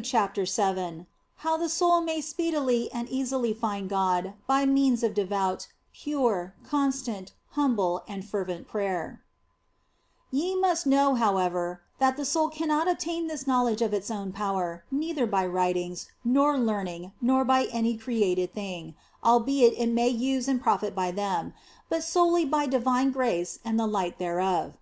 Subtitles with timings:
[0.00, 1.06] CHAPTER VII
[1.38, 7.32] HOW THE SOUL MAY SPEEDILY AND EASILY FIND GOD BY MEANS OF DEVOUT, PURE, CONSTANT,
[7.56, 9.24] HUMBLE, AND FERVENT PRAYER
[10.30, 14.84] YE must know, however, that the soul cannot obtain this knowledge of its own power,
[14.92, 18.94] neither by writings, nor learning, nor by any created thing
[19.24, 21.52] albeit it may use and profit by them
[21.88, 24.74] but solely by divine grace and the light thereof.